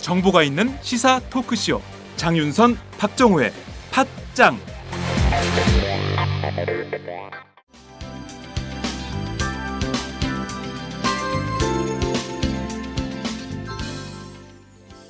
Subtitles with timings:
[0.00, 1.82] 정보가 있는 시사 토크쇼.
[2.14, 3.52] 장윤선 박정호의
[3.90, 4.56] 팟짱.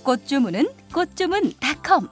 [0.03, 2.09] 꽃주문은 꽃주문닷컴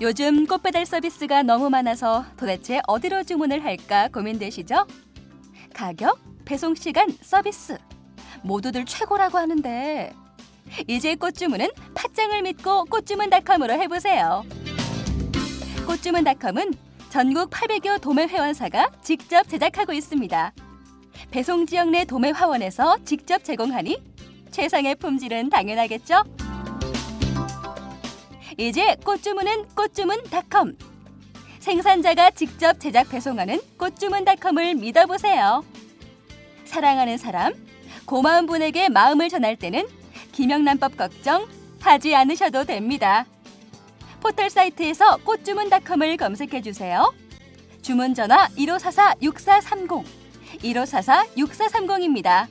[0.00, 4.86] 요즘 꽃배달 서비스가 너무 많아서 도대체 어디로 주문을 할까 고민되시죠?
[5.74, 7.78] 가격, 배송 시간, 서비스
[8.42, 10.12] 모두들 최고라고 하는데
[10.86, 14.44] 이제 꽃 주문은 팥장을 믿고 꽃주문닷컴으로 해보세요.
[15.86, 16.74] 꽃주문닷컴은
[17.08, 20.52] 전국 800여 도매 회원사가 직접 제작하고 있습니다.
[21.30, 24.02] 배송 지역 내 도매 화원에서 직접 제공하니
[24.50, 26.22] 최상의 품질은 당연하겠죠?
[28.60, 30.76] 이제 꽃주문은 꽃주문닷컴.
[31.60, 35.64] 생산자가 직접 제작 배송하는 꽃주문닷컴을 믿어보세요.
[36.64, 37.54] 사랑하는 사람,
[38.04, 39.86] 고마운 분에게 마음을 전할 때는
[40.32, 41.46] 김영란법 걱정
[41.80, 43.26] 하지 않으셔도 됩니다.
[44.20, 47.14] 포털 사이트에서 꽃주문닷컴을 검색해 주세요.
[47.80, 50.04] 주문 전화 1544-6430,
[50.64, 52.48] 1544-6430입니다.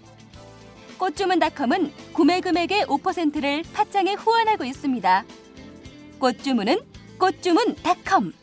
[1.00, 5.26] 꽃주문닷컴은 구매 금액의 5%를 팥장에 후원하고 있습니다.
[6.20, 6.80] 꽃주문은
[7.20, 8.34] 꽃주문닷컴.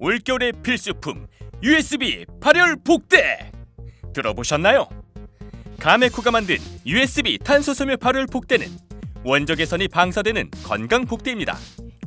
[0.00, 1.26] 올겨울의 필수품
[1.62, 3.50] USB 발열 복대
[4.14, 4.88] 들어보셨나요?
[5.80, 6.56] 가메코가 만든
[6.86, 8.66] USB 탄소 섬유 발열 복대는
[9.24, 11.56] 원적 개선이 방사되는 건강 복대입니다.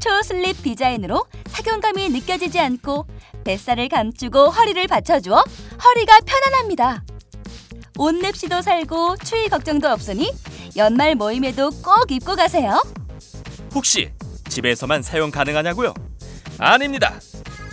[0.02, 3.06] 초슬립 디자인으로 착용감이 느껴지지 않고
[3.44, 5.44] 뱃살을 감추고 허리를 받쳐주어
[5.84, 7.04] 허리가 편안합니다.
[7.98, 10.32] 옷lep시도 살고 추위 걱정도 없으니
[10.76, 12.82] 연말 모임에도 꼭 입고 가세요.
[13.76, 14.12] 혹시
[14.50, 15.94] 집에서만 사용 가능하냐고요?
[16.58, 17.20] 아닙니다.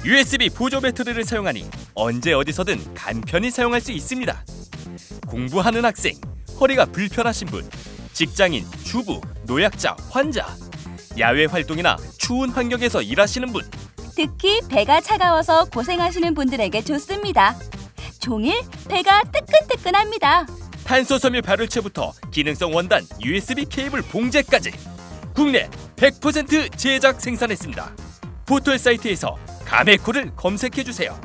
[0.05, 4.45] USB 보조 배터리를 사용하니 언제 어디서든 간편히 사용할 수 있습니다.
[5.27, 6.15] 공부하는 학생,
[6.61, 7.69] 허리가 불편하신 분,
[8.13, 10.47] 직장인, 주부, 노약자, 환자,
[11.19, 13.63] 야외 활동이나 추운 환경에서 일하시는 분,
[14.15, 17.57] 특히 배가 차가워서 고생하시는 분들에게 좋습니다.
[18.21, 20.47] 종일 배가 뜨끈뜨끈합니다.
[20.85, 24.71] 탄소 섬유 발열체부터 기능성 원단 USB 케이블 봉제까지
[25.35, 27.93] 국내 100% 제작 생산했습니다.
[28.47, 31.19] 포털 사이트에서 가메코를 검색해 주세요.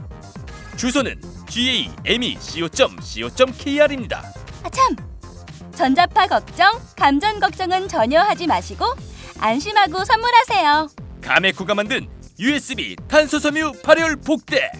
[0.75, 4.23] 주소는 gamec.co.kr입니다.
[4.63, 4.95] 아 참!
[5.75, 8.85] 전자파 걱정, 감전 걱정은 전혀 하지 마시고
[9.43, 10.87] 안심하고 선물하세요.
[11.21, 12.07] 가메코가 만든
[12.39, 14.71] USB 탄소 섬유 발열 복대.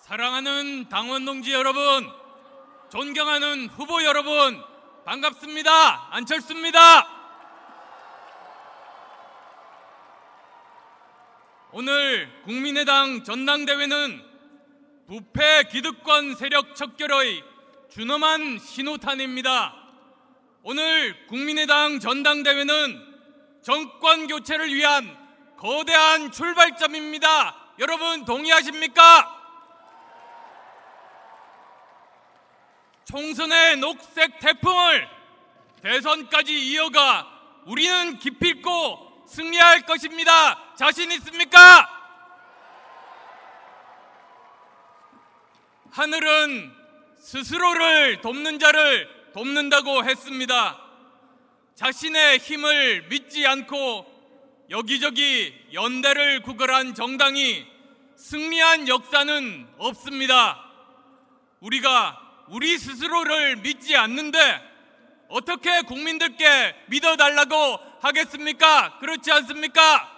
[0.00, 2.10] 사랑하는 당원 동지 여러분,
[2.90, 4.60] 존경하는 후보 여러분,
[5.04, 6.08] 반갑습니다.
[6.10, 7.06] 안철수입니다.
[11.70, 14.31] 오늘 국민의당 전당대회는
[15.06, 17.42] 부패 기득권 세력 척결의
[17.90, 19.74] 준엄한 신호탄입니다.
[20.62, 23.12] 오늘 국민의당 전당대회는
[23.62, 25.18] 정권 교체를 위한
[25.56, 27.74] 거대한 출발점입니다.
[27.78, 29.40] 여러분 동의하십니까?
[33.04, 35.08] 총선의 녹색 태풍을
[35.82, 37.28] 대선까지 이어가
[37.66, 40.74] 우리는 기필코 승리할 것입니다.
[40.76, 42.01] 자신 있습니까?
[45.92, 46.72] 하늘은
[47.18, 50.80] 스스로를 돕는 자를 돕는다고 했습니다.
[51.74, 54.10] 자신의 힘을 믿지 않고
[54.70, 57.66] 여기저기 연대를 구걸한 정당이
[58.16, 60.64] 승리한 역사는 없습니다.
[61.60, 64.38] 우리가 우리 스스로를 믿지 않는데
[65.28, 68.98] 어떻게 국민들께 믿어달라고 하겠습니까?
[68.98, 70.10] 그렇지 않습니까?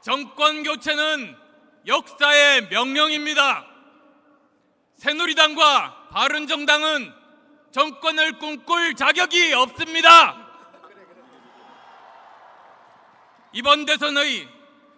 [0.00, 1.45] 정권 교체는
[1.86, 3.64] 역사의 명령입니다.
[4.96, 7.14] 새누리당과 바른정당은
[7.70, 10.46] 정권을 꿈꿀 자격이 없습니다.
[13.52, 14.48] 이번 대선의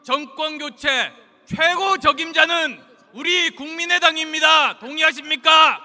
[0.03, 1.13] 정권 교체
[1.45, 2.83] 최고 적임자는
[3.13, 4.79] 우리 국민의당입니다.
[4.79, 5.85] 동의하십니까?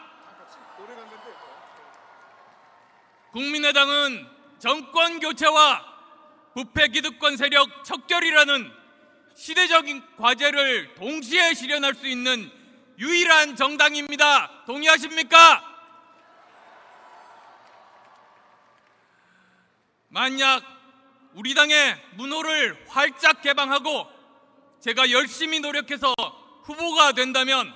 [3.31, 4.29] 국민의당은
[4.59, 5.83] 정권 교체와
[6.53, 8.82] 부패 기득권 세력 척결이라는
[9.35, 12.51] 시대적인 과제를 동시에 실현할 수 있는
[12.99, 14.65] 유일한 정당입니다.
[14.65, 15.73] 동의하십니까?
[20.09, 20.63] 만약
[21.33, 24.07] 우리 당의 문호를 활짝 개방하고
[24.79, 26.13] 제가 열심히 노력해서
[26.63, 27.73] 후보가 된다면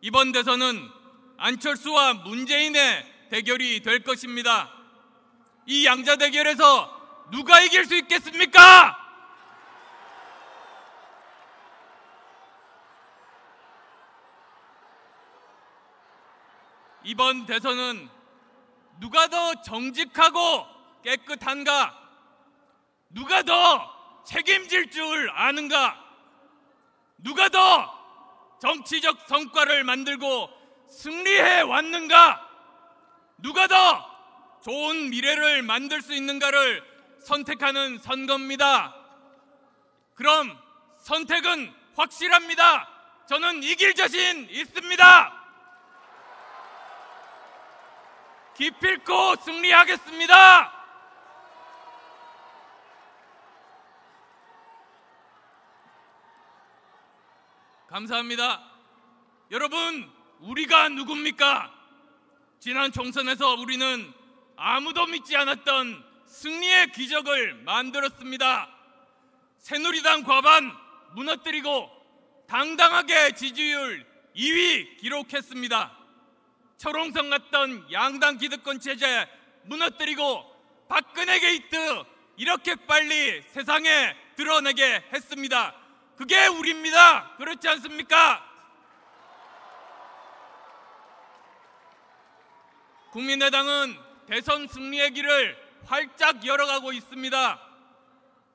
[0.00, 0.88] 이번 대선은
[1.36, 4.72] 안철수와 문재인의 대결이 될 것입니다.
[5.66, 8.96] 이 양자 대결에서 누가 이길 수 있겠습니까?
[17.10, 18.08] 이번 대선은
[19.00, 20.64] 누가 더 정직하고
[21.02, 21.98] 깨끗한가?
[23.08, 25.98] 누가 더 책임질 줄 아는가?
[27.18, 30.50] 누가 더 정치적 성과를 만들고
[30.88, 32.48] 승리해 왔는가?
[33.38, 36.80] 누가 더 좋은 미래를 만들 수 있는가를
[37.24, 38.94] 선택하는 선거입니다.
[40.14, 40.56] 그럼
[40.98, 42.88] 선택은 확실합니다.
[43.26, 45.39] 저는 이길 자신 있습니다.
[48.56, 50.80] 기필코 승리하겠습니다.
[57.88, 58.62] 감사합니다.
[59.50, 60.10] 여러분,
[60.40, 61.72] 우리가 누굽니까?
[62.60, 64.12] 지난 총선에서 우리는
[64.56, 68.68] 아무도 믿지 않았던 승리의 기적을 만들었습니다.
[69.58, 70.72] 새누리당 과반
[71.14, 71.90] 무너뜨리고
[72.46, 74.06] 당당하게 지지율
[74.36, 75.99] 2위 기록했습니다.
[76.80, 79.28] 철옹성 같던 양당 기득권 체제
[79.64, 80.42] 무너뜨리고
[80.88, 82.04] 박근혜 게이트
[82.38, 85.74] 이렇게 빨리 세상에 드러내게 했습니다.
[86.16, 87.36] 그게 우리입니다.
[87.36, 88.42] 그렇지 않습니까?
[93.10, 97.60] 국민의당은 대선 승리의 길을 활짝 열어가고 있습니다.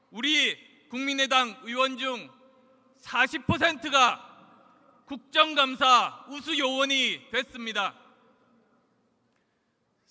[0.10, 2.28] 우리 국민의당 의원 중
[3.04, 4.20] 40%가
[5.06, 8.05] 국정감사 우수 요원이 됐습니다.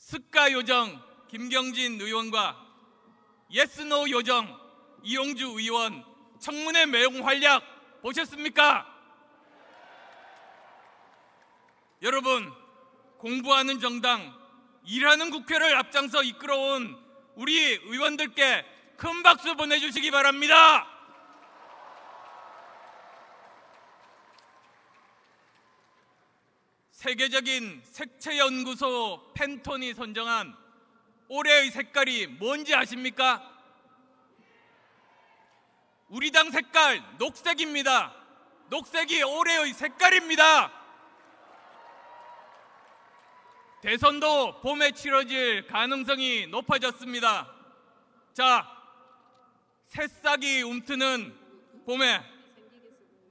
[0.04, 2.62] 스카 요정 김경진 의원과
[3.50, 4.60] 예스노 요정
[5.02, 6.04] 이용주 의원
[6.40, 8.86] 청문회 매용 활약 보셨습니까?
[12.02, 12.52] 여러분
[13.16, 14.38] 공부하는 정당
[14.84, 17.02] 일하는 국회를 앞장서 이끌어온
[17.36, 18.66] 우리 의원들께
[18.98, 20.86] 큰 박수 보내주시기 바랍니다.
[27.04, 30.56] 세계적인 색채 연구소 팬톤이 선정한
[31.28, 33.46] 올해의 색깔이 뭔지 아십니까?
[36.08, 38.14] 우리 당 색깔 녹색입니다.
[38.70, 40.72] 녹색이 올해의 색깔입니다.
[43.82, 47.54] 대선도 봄에 치러질 가능성이 높아졌습니다.
[48.32, 48.66] 자,
[49.88, 51.38] 새싹이 움트는
[51.84, 52.22] 봄에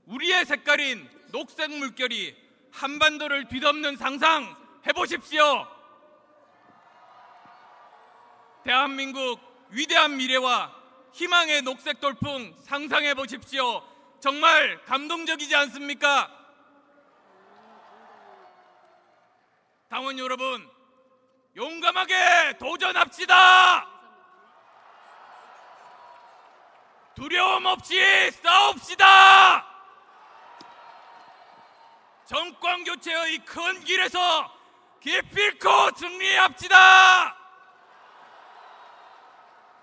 [0.06, 2.43] 우리의 색깔인 녹색 물결이
[2.74, 4.56] 한반도를 뒤덮는 상상
[4.88, 5.68] 해보십시오.
[8.64, 9.40] 대한민국
[9.70, 10.74] 위대한 미래와
[11.14, 13.84] 희망의 녹색 돌풍 상상해 보십시오.
[14.20, 16.30] 정말 감동적이지 않습니까?
[19.90, 20.68] 당원 여러분,
[21.56, 23.88] 용감하게 도전합시다!
[27.16, 29.73] 두려움 없이 싸웁시다!
[32.26, 34.52] 정권 교체의 큰 길에서
[35.02, 37.36] 기필코 승리합시다!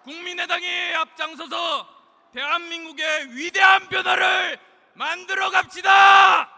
[0.05, 1.87] 국민의당이 앞장서서
[2.33, 4.59] 대한민국의 위대한 변화를
[4.95, 6.49] 만들어 갑시다!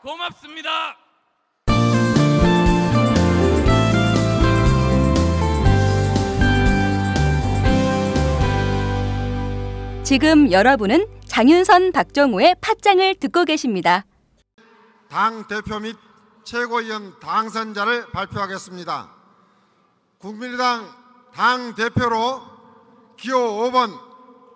[0.00, 0.96] 고맙습니다.
[10.04, 11.04] 지금 여러분은
[11.36, 14.06] 장윤선 박정우의 팟짱을 듣고 계십니다.
[15.10, 15.94] 당 대표 및
[16.44, 19.12] 최고위원 당선자를 발표하겠습니다.
[20.16, 20.88] 국민의당
[21.34, 22.40] 당 대표로
[23.18, 23.36] 기호
[23.70, 24.00] 5번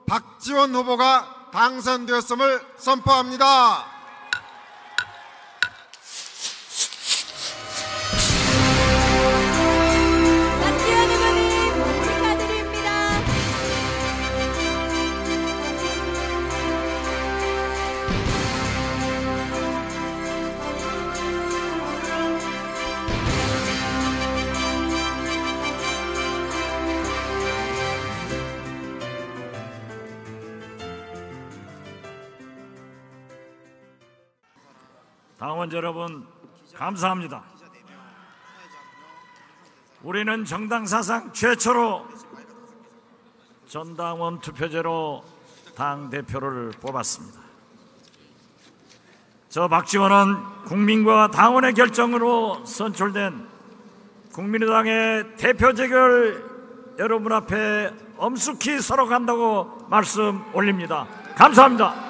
[0.06, 3.99] 박지원 후보가 당선되었음을 선포합니다.
[35.60, 36.26] 당원 여러분
[36.74, 37.42] 감사합니다.
[40.02, 42.06] 우리는 정당 사상 최초로
[43.68, 45.22] 전당원 투표제로
[45.76, 47.40] 당 대표를 뽑았습니다.
[49.50, 53.46] 저 박지원은 국민과 당원의 결정으로 선출된
[54.32, 61.06] 국민의당의 대표직을 여러분 앞에 엄숙히 서러 간다고 말씀 올립니다.
[61.34, 62.09] 감사합니다.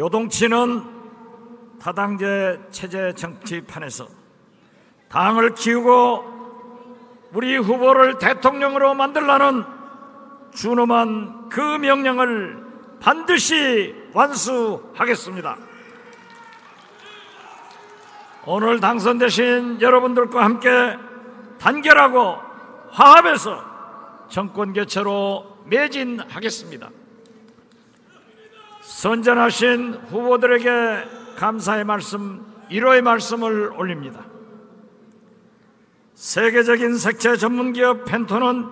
[0.00, 4.08] 요동치는 다당제 체제 정치판에서
[5.10, 9.62] 당을 키우고 우리 후보를 대통령으로 만들라는
[10.54, 12.64] 준엄한 그 명령을
[12.98, 15.58] 반드시 완수하겠습니다.
[18.46, 20.96] 오늘 당선되신 여러분들과 함께
[21.58, 22.38] 단결하고
[22.90, 23.62] 화합해서
[24.28, 26.88] 정권 교체로 매진하겠습니다.
[28.90, 34.26] 선전하신 후보들에게 감사의 말씀, 위로의 말씀을 올립니다.
[36.14, 38.66] 세계적인 색채 전문기업 펜토는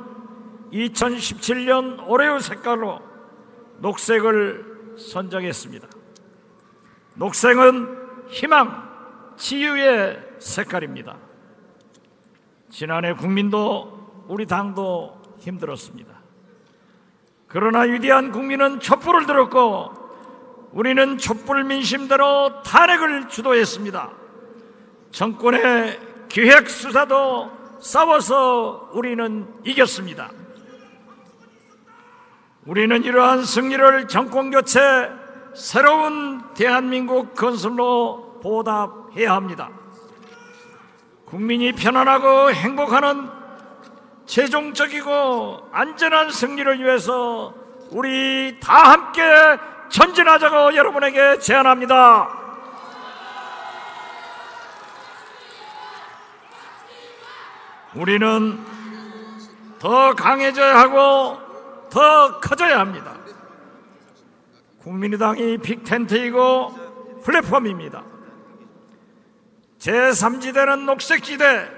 [0.73, 3.01] 2017년 올해의 색깔로
[3.79, 5.89] 녹색을 선정했습니다.
[7.15, 8.89] 녹색은 희망,
[9.37, 11.17] 치유의 색깔입니다.
[12.71, 16.13] 지난해 국민도 우리 당도 힘들었습니다.
[17.47, 19.98] 그러나 위대한 국민은 촛불을 들었고
[20.73, 24.11] 우리는 촛불 민심대로 탄핵을 주도했습니다.
[25.11, 25.99] 정권의
[26.29, 30.31] 기획 수사도 싸워서 우리는 이겼습니다.
[32.67, 34.81] 우리는 이러한 승리를 정권 교체
[35.55, 39.71] 새로운 대한민국 건설로 보답해야 합니다.
[41.25, 43.29] 국민이 편안하고 행복하는
[44.27, 47.55] 최종적이고 안전한 승리를 위해서
[47.91, 49.23] 우리 다 함께
[49.89, 52.29] 전진하자고 여러분에게 제안합니다.
[57.95, 58.59] 우리는
[59.79, 61.39] 더 강해져야 하고
[61.91, 63.15] 더 커져야 합니다.
[64.83, 68.05] 국민의당이 빅텐트이고 플랫폼입니다.
[69.79, 71.71] 제3지대는 녹색지대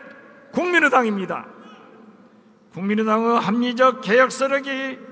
[0.52, 1.46] 국민의당입니다.
[2.72, 5.09] 국민의당의 합리적 개혁 세력이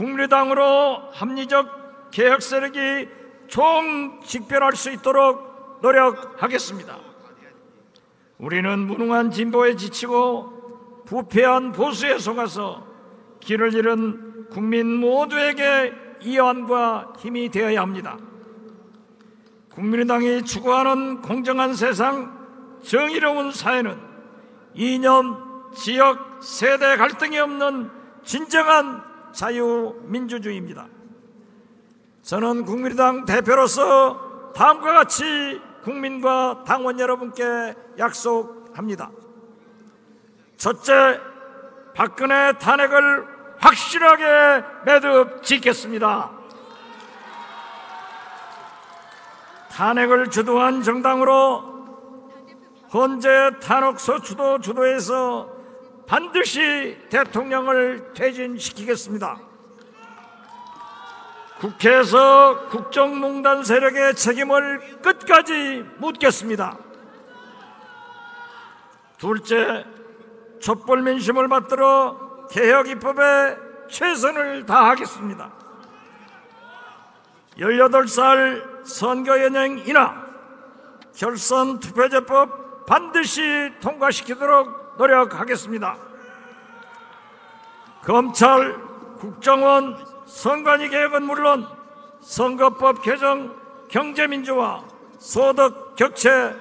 [0.00, 3.08] 국민의당으로 합리적 개혁 세력이
[3.48, 6.96] 총직별할 수 있도록 노력하겠습니다.
[8.38, 12.86] 우리는 무능한 진보에 지치고 부패한 보수에 속아서
[13.40, 15.92] 길을 잃은 국민 모두에게
[16.22, 18.16] 이완과 힘이 되어야 합니다.
[19.74, 22.38] 국민의당이 추구하는 공정한 세상,
[22.82, 23.98] 정의로운 사회는
[24.72, 27.90] 이념, 지역, 세대 갈등이 없는
[28.24, 30.86] 진정한 자유민주주의입니다.
[32.22, 39.10] 저는 국민의당 대표로서 다음과 같이 국민과 당원 여러분께 약속합니다.
[40.56, 41.20] 첫째,
[41.94, 43.26] 박근혜 탄핵을
[43.58, 46.30] 확실하게 매듭 짓겠습니다.
[49.70, 51.70] 탄핵을 주도한 정당으로
[52.92, 55.59] 헌재 탄핵소 주도 주도해서
[56.10, 59.38] 반드시 대통령을 퇴진시키겠습니다.
[61.60, 66.76] 국회에서 국정농단 세력의 책임을 끝까지 묻겠습니다.
[69.18, 69.86] 둘째,
[70.58, 73.56] 촛불 민심을 받들어 개혁 입법에
[73.88, 75.52] 최선을 다하겠습니다.
[77.56, 80.26] 18살 선거연행 인하,
[81.14, 83.42] 결선 투표제법 반드시
[83.80, 85.96] 통과시키도록 노력하겠습니다.
[88.02, 88.74] 검찰,
[89.18, 91.66] 국정원, 선관위 개혁은 물론
[92.20, 93.56] 선거법 개정,
[93.88, 94.84] 경제민주화,
[95.18, 96.54] 소득 격체,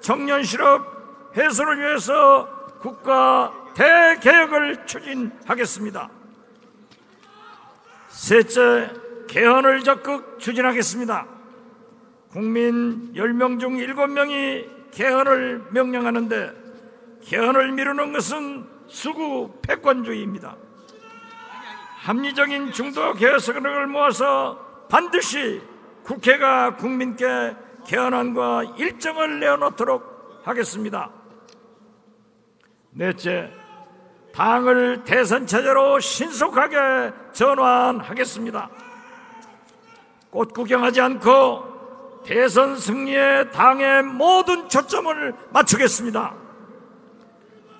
[0.00, 6.10] 청년 실업 해소를 위해서 국가 대개혁을 추진하겠습니다.
[8.08, 8.90] 셋째,
[9.28, 11.26] 개헌을 적극 추진하겠습니다.
[12.30, 16.59] 국민 10명 중 7명이 개헌을 명령하는데
[17.24, 20.56] 개헌을 미루는 것은 수구 패권주의입니다.
[21.98, 24.58] 합리적인 중도 개혁을 모아서
[24.88, 25.62] 반드시
[26.02, 27.54] 국회가 국민께
[27.86, 31.10] 개헌안과 일정을 내어놓도록 하겠습니다.
[32.92, 33.52] 넷째,
[34.32, 38.70] 당을 대선 체제로 신속하게 전환하겠습니다.
[40.30, 46.34] 꽃 구경하지 않고 대선 승리에 당의 모든 초점을 맞추겠습니다.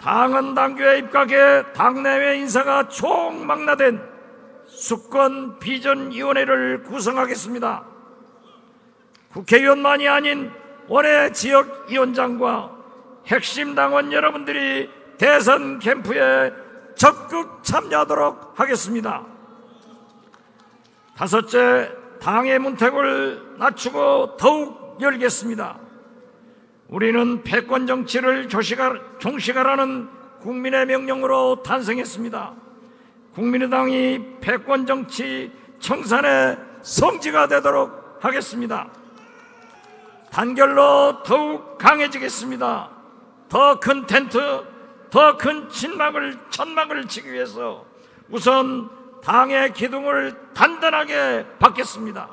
[0.00, 4.00] 당은 당규에 입각해 당내외 인사가 총망라된
[4.66, 7.84] 수권 비전위원회를 구성하겠습니다.
[9.32, 10.50] 국회의원만이 아닌
[10.88, 12.70] 원외 지역위원장과
[13.26, 16.50] 핵심 당원 여러분들이 대선 캠프에
[16.94, 19.24] 적극 참여하도록 하겠습니다.
[21.14, 25.78] 다섯째, 당의 문턱을 낮추고 더욱 열겠습니다.
[26.90, 30.08] 우리는 패권 정치를 종식하라는
[30.40, 32.52] 국민의 명령으로 탄생했습니다.
[33.32, 38.88] 국민의당이 패권 정치 청산의 성지가 되도록 하겠습니다.
[40.32, 42.90] 단결로 더욱 강해지겠습니다.
[43.48, 44.38] 더 큰 텐트,
[45.10, 47.84] 더 큰 진막을 천막을 치기 위해서
[48.30, 48.90] 우선
[49.22, 52.28] 당의 기둥을 단단하게 받겠습니다.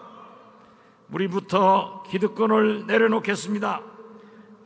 [1.12, 3.97] 우리부터 기득권을 내려놓겠습니다.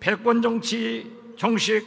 [0.01, 1.86] 패권 정치 정식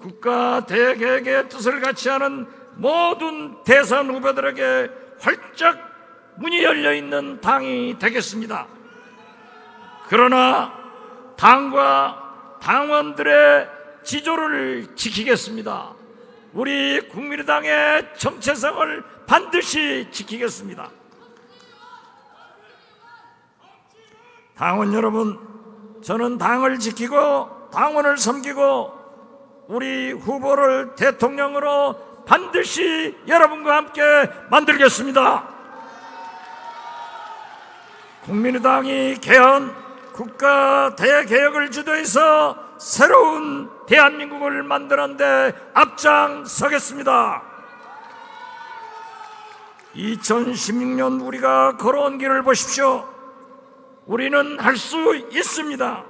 [0.00, 5.78] 국가 대계획의 뜻을 같이 하는 모든 대선 후보들에게 활짝
[6.36, 8.66] 문이 열려 있는 당이 되겠습니다.
[10.08, 10.72] 그러나
[11.38, 13.68] 당과 당원들의
[14.02, 15.94] 지조를 지키겠습니다.
[16.54, 20.90] 우리 국민의당의 정체성을 반드시 지키겠습니다.
[24.56, 25.53] 당원 여러분,
[26.04, 28.92] 저는 당을 지키고 당원을 섬기고
[29.68, 34.02] 우리 후보를 대통령으로 반드시 여러분과 함께
[34.50, 35.48] 만들겠습니다.
[38.26, 39.74] 국민의당이 개헌
[40.12, 47.42] 국가 대개혁을 주도해서 새로운 대한민국을 만드는데 앞장서겠습니다.
[49.96, 53.13] 2016년 우리가 걸어온 길을 보십시오.
[54.06, 56.04] 우리는 할 수 있습니다.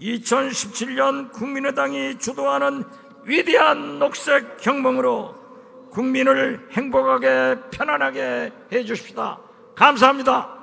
[0.00, 2.84] 2017년 국민의당이 주도하는
[3.24, 5.34] 위대한 녹색 혁명으로
[5.90, 9.38] 국민을 행복하게 편안하게 해 주십시다.
[9.74, 10.56] 감사합니다.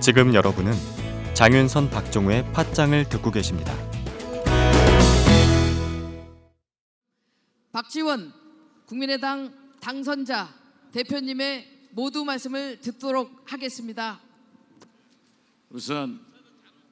[0.00, 0.72] 지금 여러분은
[1.32, 3.72] 장윤선 박종우의 팟짱을 듣고 계십니다.
[7.74, 8.32] 박지원
[8.86, 10.48] 국민의당 당선자
[10.92, 14.20] 대표님의 모두 말씀을 듣도록 하겠습니다.
[15.70, 16.20] 우선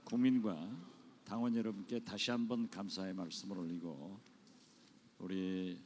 [0.03, 0.69] 국민과
[1.25, 4.19] 당원 여러분께 다시 한번 감사의 말씀을 올리고
[5.21, 5.79] 우리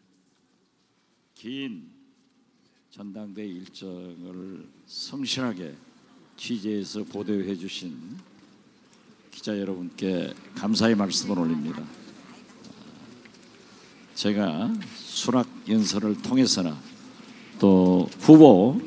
[1.34, 1.90] 긴
[2.88, 5.76] 전당대 일정을 성실하게
[6.38, 8.16] 취재해서 보도해 주신
[9.30, 11.84] 기자 여러분께 감사의 말씀을 올립니다.
[14.16, 16.74] 제가 수락 연설을 통해서나
[17.58, 18.80] 또 후보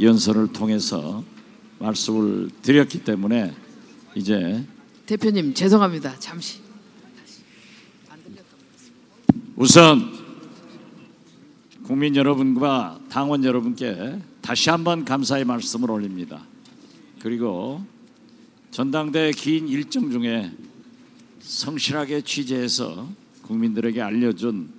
[0.00, 1.22] 연설을 통해서
[1.78, 3.54] 말씀을 드렸기 때문에
[4.14, 4.64] 이제
[5.04, 6.18] 대표님 죄송합니다.
[6.18, 6.60] 잠시.
[9.54, 10.18] 우선
[11.82, 16.46] 국민 여러분과 당원 여러분께 다시 한번 감사의 말씀을 올립니다.
[17.20, 17.84] 그리고
[18.70, 20.50] 전당대 긴 일정 중에
[21.40, 23.06] 성실하게 취재해서
[23.50, 24.72] 국민들에게 알려준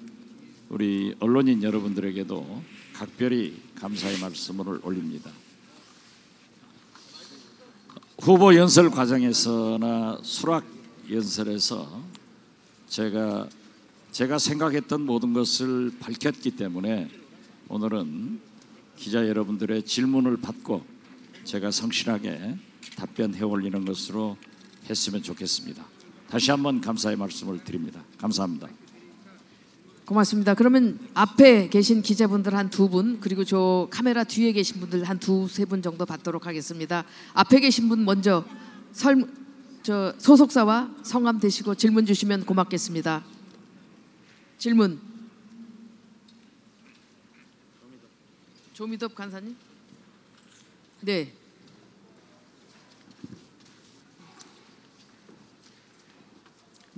[0.69, 5.29] 우리 언론인 여러분들에게도 각별히 감사의 말씀을 올립니다.
[8.21, 10.63] 후보 연설 과정에서나 수락
[11.11, 12.01] 연설에서
[12.87, 13.49] 제가
[14.13, 17.09] 제가 생각했던 모든 것을 밝혔기 때문에
[17.67, 18.39] 오늘은
[18.95, 20.85] 기자 여러분들의 질문을 받고
[21.43, 22.55] 제가 성실하게
[22.95, 24.37] 답변해 올리는 것으로
[24.89, 25.90] 했으면 좋겠습니다.
[26.31, 28.01] 다시 한번 감사의 말씀을 드립니다.
[28.17, 28.69] 감사합니다.
[30.05, 30.53] 고맙습니다.
[30.53, 35.45] 그러면 앞에 계신 기자분들 한 두 분, 그리고 저 카메라 뒤에 계신 분들 한 두
[35.49, 37.03] 세 분 정도 받도록 하겠습니다.
[37.33, 38.45] 앞에 계신 분 먼저
[38.93, 39.25] 설,
[39.83, 43.23] 저 소속사와 성함 대시고 질문 주시면 고맙겠습니다.
[44.57, 45.01] 질문.
[48.73, 49.55] 조미덕 간사님.
[51.01, 51.33] 네.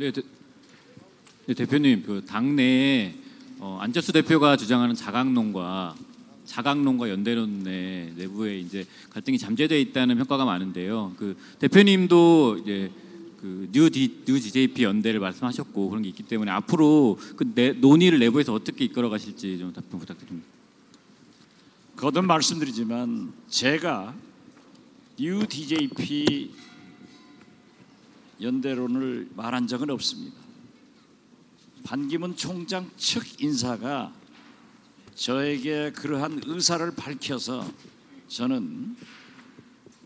[0.03, 0.21] 네, 대,
[1.45, 3.15] 네, 대표님 그 당내에
[3.59, 5.95] 어, 안철수 대표가 주장하는 자강론과
[6.43, 11.13] 자강론과 연대론 내 내부에 이제 갈등이 잠재되어 있다는 평가가 많은데요.
[11.15, 12.91] 그 대표님도 이제
[13.39, 18.53] 그 new, new DJP 연대를 말씀하셨고 그런 게 있기 때문에 앞으로 그 내, 논의를 내부에서
[18.53, 20.45] 어떻게 이끌어 가실지 좀 답변 부탁드립니다.
[21.95, 24.13] 거듭 말씀드리지만 제가
[25.17, 26.51] new DJP
[28.41, 30.35] 연대론을 말한 적은 없습니다.
[31.83, 34.13] 반기문 총장 측 인사가
[35.15, 37.65] 저에게 그러한 의사를 밝혀서
[38.27, 38.95] 저는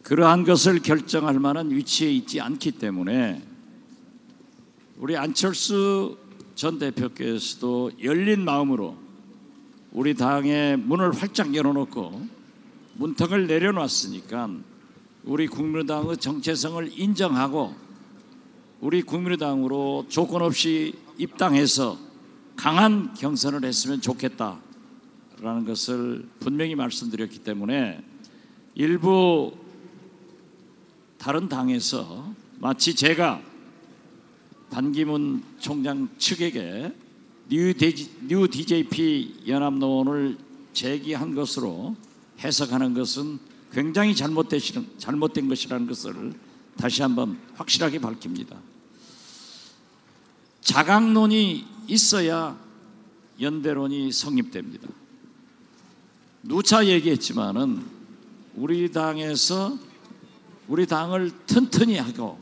[0.03, 3.45] 그러한 것을 결정할 만한 위치에 있지 않기 때문에
[4.97, 6.17] 우리 안철수
[6.55, 8.97] 전 대표께서도 열린 마음으로
[9.91, 12.27] 우리 당의 문을 활짝 열어놓고
[12.95, 14.49] 문턱을 내려놨으니까
[15.23, 17.75] 우리 국민당의 정체성을 인정하고
[18.79, 21.97] 우리 국민의당으로 조건 없이 입당해서
[22.55, 28.03] 강한 경선을 했으면 좋겠다라는 것을 분명히 말씀드렸기 때문에
[28.75, 29.53] 일부
[31.17, 33.41] 다른 당에서 마치 제가
[34.69, 36.93] 반기문 총장 측에게
[37.49, 40.37] new, 데지, new DJP 연합론을
[40.73, 41.95] 제기한 것으로
[42.39, 43.39] 해석하는 것은
[43.71, 46.33] 굉장히 잘못된 것이라는 것을
[46.77, 48.66] 다시 한번 확실하게 밝힙니다.
[50.67, 52.57] 자강론이 있어야
[53.39, 54.89] 연대론이 성립됩니다.
[56.43, 57.85] 누차 얘기했지만은
[58.53, 59.77] 우리 당에서
[60.67, 62.37] 우리 당을 튼튼히 하고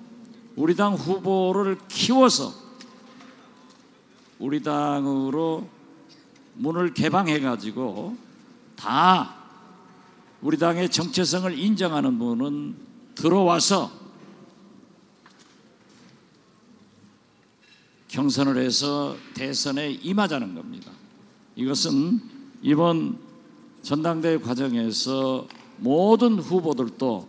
[0.56, 2.52] 우리 당 후보를 키워서
[4.40, 5.70] 우리 당으로
[6.56, 8.18] 문을 개방해 가지고
[8.76, 9.36] 다
[10.42, 12.76] 우리 당의 정체성을 인정하는 분은
[13.14, 14.05] 들어와서
[18.16, 20.90] 경선을 해서 대선에 임하자는 겁니다.
[21.58, 22.22] 이것은
[22.62, 23.20] 이번
[23.82, 25.46] 전당대회 과정에서
[25.80, 27.28] 모든 후보들도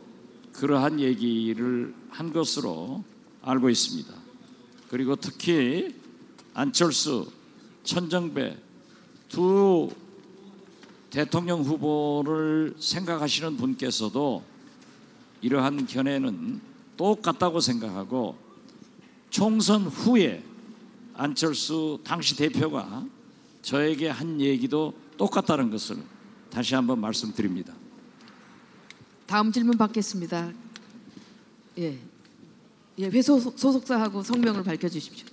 [0.52, 3.02] 그러한 얘기를 한 것으로
[3.42, 4.14] 알고 있습니다.
[4.88, 5.92] 그리고 특히
[6.54, 7.32] 안철수,
[7.82, 8.56] 천정배
[9.28, 9.90] 두
[11.10, 14.40] 대통령 후보를 생각하시는 분께서도
[15.42, 16.60] 이러한 견해는
[16.96, 18.36] 똑같다고 생각하고
[19.30, 20.44] 총선 후에
[21.16, 23.04] 안철수 당시 대표가
[23.62, 25.96] 저에게 한 얘기도 똑같다는 것을
[26.50, 27.74] 다시 한번 말씀드립니다.
[29.26, 30.52] 다음 질문 받겠습니다.
[31.78, 31.98] 예,
[32.98, 35.26] 예 회소 소속사하고 성명을 밝혀 주십시오.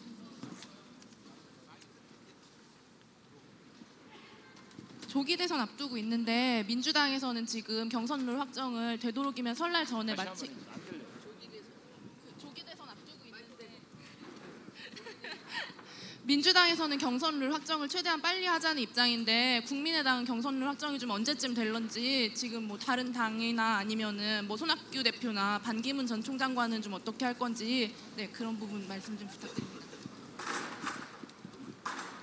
[5.13, 10.54] 조기 대선 앞두고 있는데 민주당에서는 지금 경선룰 확정을 되도록이면 설날 전에 마치 그
[12.41, 13.80] 조기 대선 앞두고 있는데
[16.25, 22.77] 민주당에서는 경선룰 확정을 최대한 빨리 하자는 입장인데 국민의당은 경선룰 확정이 좀 언제쯤 될런지 지금 뭐
[22.77, 28.57] 다른 당이나 아니면은 뭐 손학규 대표나 반기문 전 총장과는 좀 어떻게 할 건지 네 그런
[28.57, 29.86] 부분 말씀 좀 부탁드립니다.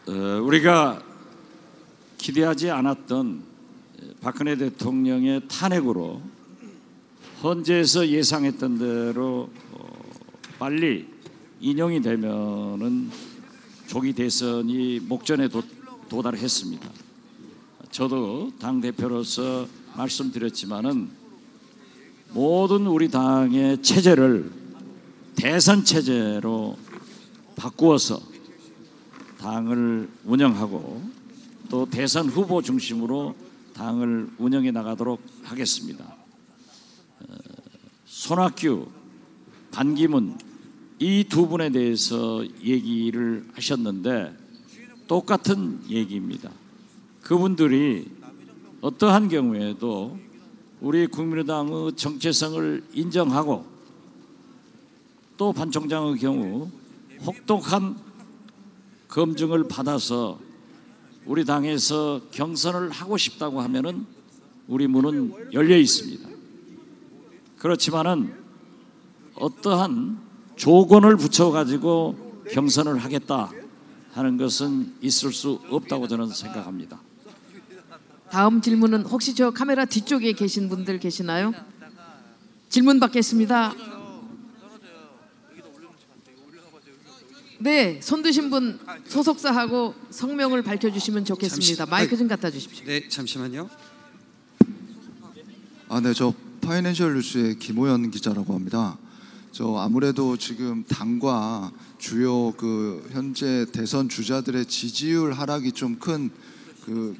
[0.06, 0.12] 어,
[0.44, 1.02] 우리가
[2.16, 3.42] 기대하지 않았던
[4.22, 6.22] 박근혜 대통령의 탄핵으로
[7.42, 10.10] 헌재에서 예상했던 대로 어,
[10.58, 11.06] 빨리
[11.60, 13.29] 인용이 되면은
[13.90, 15.64] 조기 대선이 목전에 도,
[16.08, 16.88] 도달했습니다.
[17.90, 21.10] 저도 당 대표로서 말씀드렸지만은
[22.28, 24.52] 모든 우리 당의 체제를
[25.34, 26.78] 대선 체제로
[27.56, 28.20] 바꾸어서
[29.38, 31.02] 당을 운영하고
[31.68, 33.34] 또 대선 후보 중심으로
[33.74, 36.04] 당을 운영해 나가도록 하겠습니다.
[37.28, 37.34] 어,
[38.06, 38.86] 손학규,
[39.72, 40.38] 반기문
[41.00, 44.36] 이 두 분에 대해서 얘기를 하셨는데
[45.08, 46.50] 똑같은 얘기입니다.
[47.22, 48.06] 그분들이
[48.82, 50.18] 어떠한 경우에도
[50.80, 53.64] 우리 국민의당의 정체성을 인정하고
[55.38, 56.70] 또 반 총장의 경우
[57.24, 57.96] 혹독한
[59.08, 60.38] 검증을 받아서
[61.24, 64.04] 우리 당에서 경선을 하고 싶다고 하면은
[64.68, 66.28] 우리 문은 열려 있습니다.
[67.56, 68.34] 그렇지만은
[69.34, 70.29] 어떠한
[70.64, 73.50] 조건을 붙여 가지고 경선을 하겠다
[74.12, 77.00] 하는 것은 있을 수 없다고 저는 생각합니다.
[78.30, 81.54] 다음 질문은 혹시 저 카메라 뒤쪽에 계신 분들 계시나요?
[82.68, 83.72] 질문 받겠습니다.
[87.60, 91.76] 네, 손 드신 분 소속사하고 성명을 밝혀주시면 좋겠습니다.
[91.86, 92.84] 잠시- 마이크 좀 갖다 주십시오.
[92.84, 93.70] 네, 잠시만요.
[95.88, 98.98] 아, 네, 저 파이낸셜 뉴스의 김호연 기자라고 합니다.
[99.52, 106.30] 저 아무래도 지금 당과 주요 그 현재 대선 주자들의 지지율 하락이 좀 큰
[106.84, 107.16] 그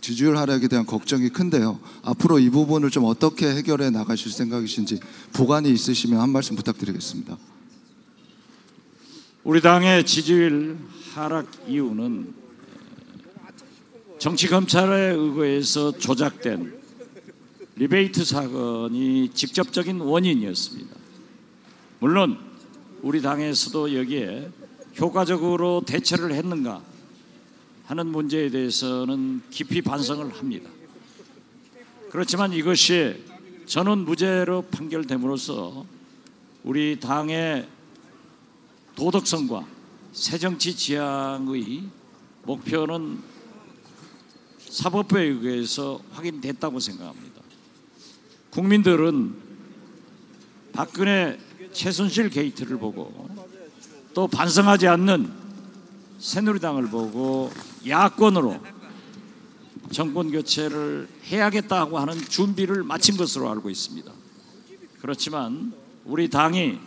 [0.00, 1.78] 지지율 하락에 대한 걱정이 큰데요.
[2.02, 5.00] 앞으로 이 부분을 좀 어떻게 해결해 나가실 생각이신지
[5.32, 7.36] 보관이 있으시면 한 말씀 부탁드리겠습니다.
[9.44, 10.78] 우리 당의 지지율
[11.14, 12.34] 하락 이유는
[14.18, 16.72] 정치 검찰에 의거해서 조작된
[17.76, 21.03] 리베이트 사건이 직접적인 원인이었습니다.
[22.04, 22.38] 물론
[23.00, 24.50] 우리 당에서도 여기에
[25.00, 26.82] 효과적으로 대처를 했는가
[27.86, 30.68] 하는 문제에 대해서는 깊이 반성을 합니다.
[32.10, 33.24] 그렇지만 이것이
[33.64, 35.86] 전원 무죄로 판결됨으로써
[36.62, 37.66] 우리 당의
[38.96, 39.66] 도덕성과
[40.12, 41.84] 새정치 지향의
[42.42, 43.18] 목표는
[44.58, 47.40] 사법부에 의해서 확인됐다고 생각합니다.
[48.50, 49.36] 국민들은
[50.74, 51.38] 박근혜
[51.74, 53.28] 최순실 게이트를 보고
[54.14, 55.30] 또 반성하지 않는
[56.18, 57.50] 새누리당을 보고
[57.86, 58.58] 야권으로
[59.90, 64.10] 정권 교체를 해야겠다고 하는 준비를 마친 것으로 알고 있습니다.
[65.00, 65.74] 그렇지만
[66.06, 66.78] 우리 당이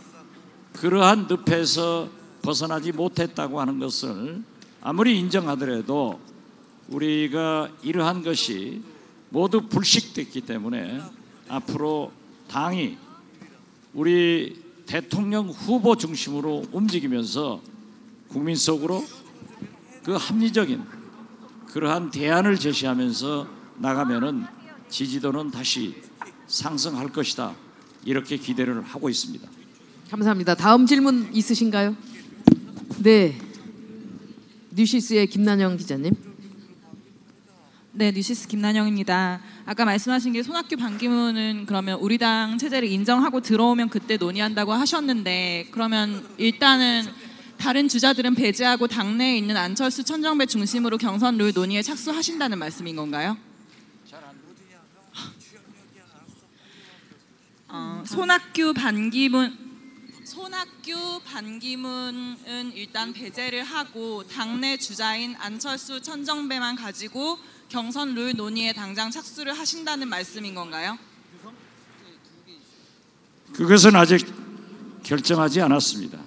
[0.73, 2.09] 그러한 늪에서
[2.41, 4.41] 벗어나지 못했다고 하는 것을
[4.81, 6.19] 아무리 인정하더라도
[6.87, 8.81] 우리가 이러한 것이
[9.29, 11.01] 모두 불식됐기 때문에
[11.49, 12.11] 앞으로
[12.47, 12.97] 당이
[13.93, 17.61] 우리 대통령 후보 중심으로 움직이면서
[18.29, 19.05] 국민 속으로
[20.03, 20.81] 그 합리적인
[21.67, 23.47] 그러한 대안을 제시하면서
[23.79, 24.45] 나가면은
[24.89, 25.95] 지지도는 다시
[26.47, 27.53] 상승할 것이다.
[28.05, 29.47] 이렇게 기대를 하고 있습니다.
[30.09, 30.55] 감사합니다.
[30.55, 31.95] 다음 질문 있으신가요?
[33.03, 33.37] 네.
[34.73, 36.26] 뉴시스의 김난영 기자님.
[37.99, 39.41] 네, 뉴시스 김난영입니다.
[39.65, 46.23] 아까 말씀하신 게 손학규 반기문은 그러면 우리 당 체제를 인정하고 들어오면 그때 논의한다고 하셨는데 그러면
[46.37, 47.11] 일단은
[47.57, 53.35] 다른 주자들은 배제하고 당내에 있는 안철수 천정배 중심으로 경선 룰 논의에 착수하신다는 말씀인 건가요?
[57.67, 59.57] 어, 손학규 반기문
[60.23, 69.53] 손학규 반기문은 일단 배제를 하고 당내 주자인 안철수 천정배만 가지고 경선 룰 논의에 당장 착수를
[69.57, 70.97] 하신다는 말씀인 건가요?
[73.53, 74.25] 그것은 아직
[75.03, 76.19] 결정하지 않았습니다.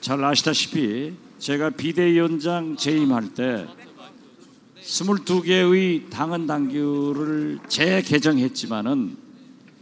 [0.00, 3.66] 잘 아시다시피 제가 비대위원장 재임할 때
[4.82, 9.16] 22개의 당헌 당규를 재개정했지만은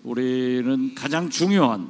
[0.02, 1.88] 우리는 가장 중요한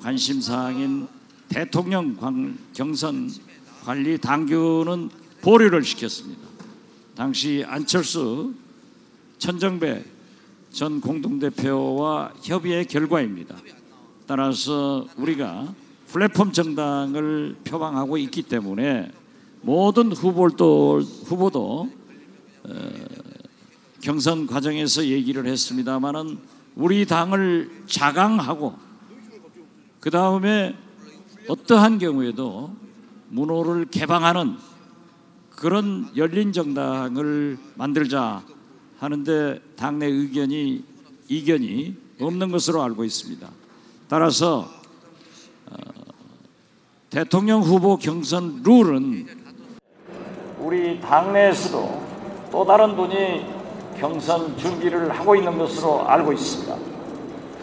[0.00, 1.06] 관심 사항인
[1.48, 3.30] 대통령 관- 경선
[3.84, 5.10] 관리 당규는
[5.42, 6.42] 보류를 시켰습니다.
[7.14, 8.52] 당시 안철수
[9.38, 10.04] 천정배
[10.70, 13.56] 전 공동대표와 협의의 결과입니다.
[14.26, 15.72] 따라서 우리가
[16.08, 19.10] 플랫폼 정당을 표방하고 있기 때문에
[19.62, 21.90] 모든 후보도 후보도
[22.64, 22.90] 어,
[24.00, 26.38] 경선 과정에서 얘기를 했습니다마는
[26.76, 28.76] 우리 당을 자강하고
[30.00, 30.76] 그 다음에
[31.48, 32.74] 어떠한 경우에도
[33.28, 34.56] 문호를 개방하는
[35.50, 38.44] 그런 열린 정당을 만들자
[38.98, 40.84] 하는데 당내 의견이
[41.28, 43.46] 이견이 없는 것으로 알고 있습니다.
[44.08, 44.68] 따라서
[45.70, 45.76] 어,
[47.10, 49.26] 대통령 후보 경선 룰은
[50.60, 52.06] 우리 당내에서도
[52.50, 53.44] 또 다른 분이
[53.98, 56.76] 경선 준비를 하고 있는 것으로 알고 있습니다.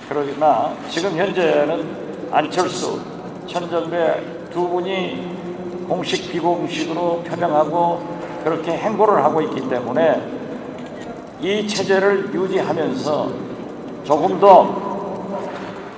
[0.10, 3.02] 그러나 지금 현재는 안철수,
[3.48, 10.42] 천정배 두 분이 공식 비공식으로 표명하고 그렇게 행보를 하고 있기 때문에
[11.43, 13.29] 이 체제를 유지하면서
[14.06, 15.27] 조금 더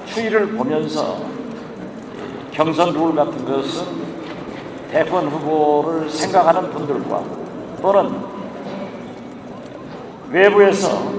[0.08, 1.20] 추이를 보면서
[2.50, 3.86] 경선 룰 같은 것은
[4.90, 7.24] 대권 후보를 생각하는 분들과
[7.80, 8.16] 또는
[10.32, 11.14] 외부에서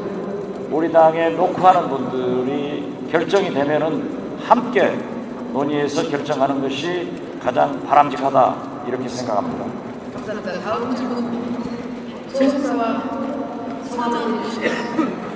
[0.72, 4.98] 우리 당에 녹화하는 분들이 결정이 되면은 함께
[5.52, 8.56] 논의해서 결정하는 것이 가장 바람직하다
[8.88, 9.66] 이렇게 생각합니다.
[10.14, 10.60] 감사합니다.
[10.62, 11.56] 다음 질문
[12.32, 13.15] 소속사와
[13.96, 14.44] 사전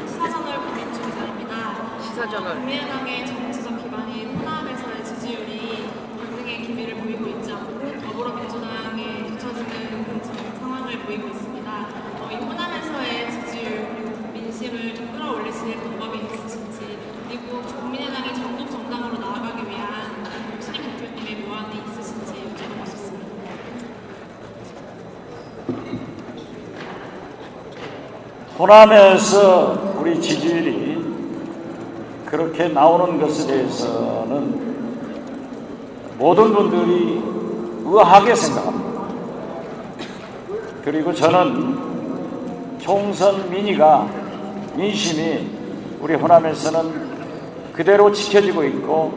[0.07, 1.99] 사전을 고민 중입니다.
[2.03, 2.57] 시사전을.
[2.57, 11.29] 국민의당의 정치적 기반인 호남에서의 지지율이 반등의 기미를 보이고 있지 않고 더불어민주당에 뒤처지는 지금 상황을 보이고
[11.29, 11.73] 있습니다.
[11.73, 19.67] 어, 이 호남에서의 지지율 그리고 민심을 좀 끌어올리실 방법이 있으신지 그리고 국민의당이 전국 정당으로 나아가기
[19.71, 20.23] 위한
[20.61, 23.31] 신임 대표님의 모안이 있으신지 여쭤보고 싶습니다.
[28.61, 31.03] 호남에서 우리 지지율이
[32.27, 34.61] 그렇게 나오는 것에 대해서는
[36.19, 37.23] 모든 분들이
[37.87, 39.01] 의아하게 생각합니다.
[40.85, 44.07] 그리고 저는 총선 민의가
[44.77, 45.49] 민심이
[45.99, 49.15] 우리 호남에서는 그대로 지켜지고 있고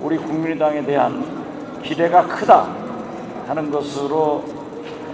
[0.00, 1.22] 우리 국민의당에 대한
[1.82, 2.74] 기대가 크다
[3.48, 4.44] 하는 것으로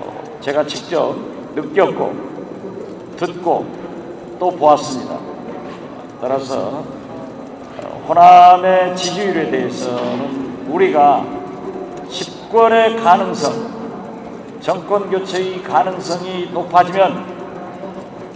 [0.01, 1.17] 어, 제가 직접
[1.57, 2.34] 느꼈고
[3.17, 3.67] 듣고
[4.39, 5.19] 또 보았습니다.
[6.21, 6.83] 따라서
[7.83, 11.25] 어, 호남의 지지율에 대해서는 우리가
[12.09, 13.53] 집권의 가능성,
[14.61, 17.35] 정권 교체의 가능성이 높아지면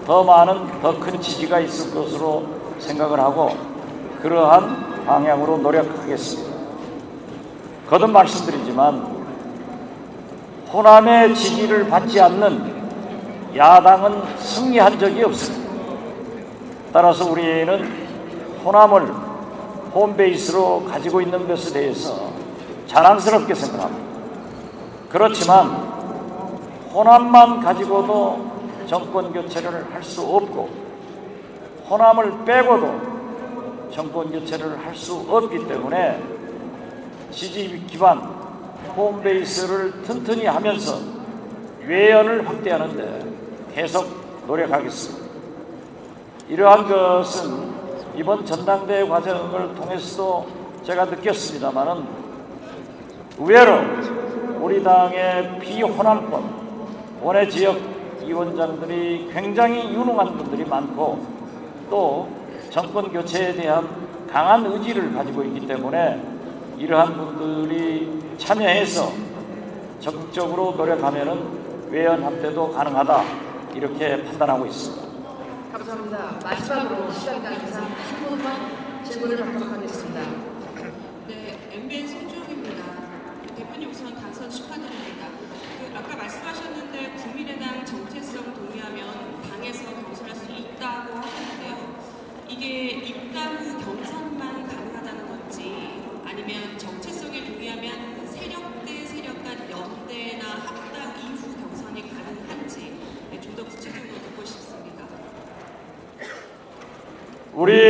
[0.07, 2.45] 더 많은 더 큰 지지가 있을 것으로
[2.79, 3.51] 생각을 하고
[4.23, 6.57] 그러한 방향으로 노력하겠습니다.
[7.89, 9.19] 거듭 말씀드리지만
[10.73, 12.78] 호남의 지지를 받지 않는
[13.55, 15.69] 야당은 승리한 적이 없습니다.
[16.93, 18.09] 따라서 우리는
[18.65, 19.13] 호남을
[19.95, 22.31] 홈베이스로 가지고 있는 것에 대해서
[22.87, 24.09] 자랑스럽게 생각합니다.
[25.09, 25.67] 그렇지만
[26.93, 28.47] 호남만 가지고도
[28.87, 30.69] 정권 교체를 할 수 없고
[31.89, 33.01] 호남을 빼고도
[33.93, 36.23] 정권 교체를 할 수 없기 때문에
[37.31, 38.19] 지지 기반
[38.97, 40.99] 홈베이스를 튼튼히 하면서
[41.87, 43.38] 외연을 확대하는데
[43.75, 44.07] 계속
[44.47, 45.29] 노력하겠습니다.
[46.49, 47.69] 이러한 것은
[48.17, 50.47] 이번 전당대회 과정을 통해서도
[50.83, 52.05] 제가 느꼈습니다마는
[53.39, 53.81] 의외로
[54.61, 56.59] 우리 당의 비호남권
[57.23, 57.77] 원외 지역
[58.25, 61.25] 위원장들이 굉장히 유능한 분들이 많고
[61.89, 62.29] 또
[62.71, 63.89] 정권 교체에 대한
[64.31, 66.21] 강한 의지를 가지고 있기 때문에
[66.77, 69.11] 이러한 분들이 참여해서
[70.01, 73.23] 적극적으로 노력하면은 외연 확대도 가능하다
[73.79, 75.09] 이렇게 판단하고 있습니다.
[75.71, 76.41] 감사합니다.
[76.43, 80.21] 마지막으로 시간당 이상 한 분만 질문을 받도록 하겠습니다.
[81.29, 82.85] 네, MBN 손주입니다.
[83.55, 85.29] 대표님 우선 당선 축하드립니다.
[85.79, 88.21] 그 아까 말씀하셨는데 국민의당 정체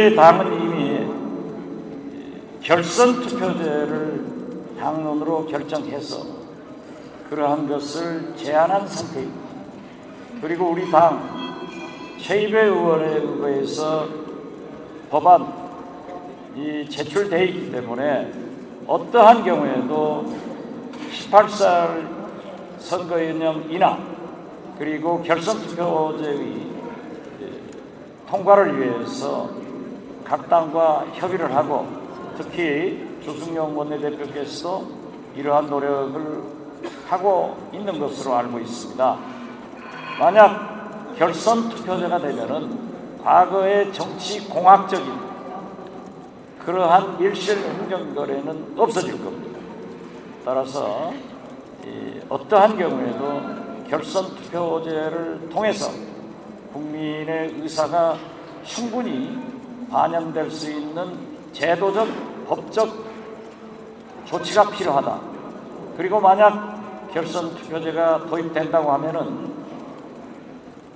[0.08, 1.06] 우리 당은 이미
[2.62, 4.24] 결선 투표제를
[4.80, 6.24] 당론으로 결정해서
[7.28, 9.48] 그러한 것을 제안한 상태입니다.
[10.40, 11.20] 그리고 우리 당
[12.22, 14.08] 최입의 의원에 의해서
[15.10, 18.32] 법안이 제출돼 있기 때문에
[18.86, 20.24] 어떠한 경우에도
[21.30, 22.08] 18살
[22.78, 23.98] 선거연령 인하
[24.78, 26.66] 그리고 결선 투표제의
[28.30, 29.67] 통과를 위해서
[30.28, 31.86] 각 당과 협의를 하고
[32.36, 34.86] 특히 조승용 원내대표께서도
[35.34, 36.42] 이러한 노력을
[37.08, 39.18] 하고 있는 것으로 알고 있습니다.
[40.18, 42.88] 만약 결선 투표제가 되면은
[43.24, 45.28] 과거의 정치 공학적인
[46.64, 49.58] 그러한 밀실 행정거래는 없어질 겁니다.
[50.44, 51.12] 따라서
[51.86, 55.90] 이 어떠한 경우에도 결선 투표제를 통해서
[56.74, 58.16] 국민의 의사가
[58.64, 59.57] 충분히
[59.90, 61.18] 반영될 수 있는
[61.52, 62.08] 제도적,
[62.46, 62.88] 법적
[64.26, 65.20] 조치가 필요하다.
[65.96, 69.52] 그리고 만약 결선 투표제가 도입된다고 하면은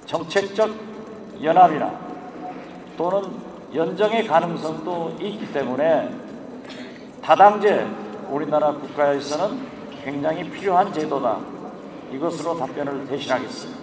[0.07, 0.70] 정책적
[1.42, 1.90] 연합이나
[2.96, 3.31] 또는
[3.74, 6.11] 연정의 가능성도 있기 때문에
[7.22, 7.87] 다당제
[8.28, 9.66] 우리나라 국가에서는
[10.05, 11.38] 굉장히 필요한 제도다.
[12.12, 13.83] 이것으로 답변을 대신하겠습니다.